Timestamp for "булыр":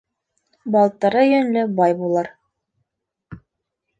2.01-2.31